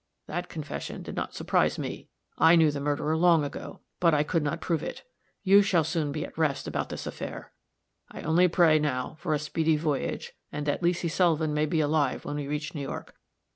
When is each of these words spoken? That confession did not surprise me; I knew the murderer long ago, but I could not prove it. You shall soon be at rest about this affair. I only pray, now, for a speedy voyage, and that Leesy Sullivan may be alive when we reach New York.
That 0.25 0.49
confession 0.49 1.03
did 1.03 1.15
not 1.15 1.35
surprise 1.35 1.77
me; 1.77 2.07
I 2.39 2.55
knew 2.55 2.71
the 2.71 2.79
murderer 2.79 3.15
long 3.15 3.43
ago, 3.43 3.81
but 3.99 4.15
I 4.15 4.23
could 4.23 4.41
not 4.41 4.59
prove 4.59 4.81
it. 4.81 5.03
You 5.43 5.61
shall 5.61 5.83
soon 5.83 6.11
be 6.11 6.25
at 6.25 6.35
rest 6.39 6.67
about 6.67 6.89
this 6.89 7.05
affair. 7.05 7.51
I 8.09 8.21
only 8.23 8.47
pray, 8.47 8.79
now, 8.79 9.17
for 9.19 9.35
a 9.35 9.37
speedy 9.37 9.77
voyage, 9.77 10.33
and 10.51 10.65
that 10.65 10.81
Leesy 10.81 11.07
Sullivan 11.07 11.53
may 11.53 11.67
be 11.67 11.81
alive 11.81 12.25
when 12.25 12.37
we 12.37 12.47
reach 12.47 12.73
New 12.73 12.81
York. 12.81 13.13